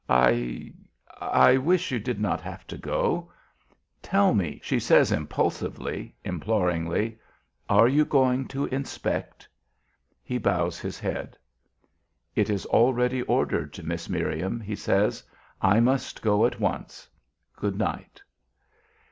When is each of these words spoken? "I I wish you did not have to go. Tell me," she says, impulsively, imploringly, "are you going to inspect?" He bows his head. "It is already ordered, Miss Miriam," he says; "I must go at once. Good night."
"I 0.09 0.73
I 1.19 1.57
wish 1.57 1.91
you 1.91 1.99
did 1.99 2.19
not 2.19 2.41
have 2.41 2.65
to 2.65 2.75
go. 2.79 3.31
Tell 4.01 4.33
me," 4.33 4.59
she 4.63 4.79
says, 4.79 5.11
impulsively, 5.11 6.15
imploringly, 6.23 7.19
"are 7.69 7.87
you 7.87 8.03
going 8.03 8.47
to 8.47 8.65
inspect?" 8.65 9.47
He 10.23 10.39
bows 10.39 10.79
his 10.79 10.99
head. 10.99 11.37
"It 12.35 12.49
is 12.49 12.65
already 12.65 13.21
ordered, 13.21 13.79
Miss 13.85 14.09
Miriam," 14.09 14.59
he 14.59 14.75
says; 14.75 15.21
"I 15.61 15.79
must 15.79 16.23
go 16.23 16.47
at 16.47 16.59
once. 16.59 17.07
Good 17.55 17.77
night." 17.77 18.23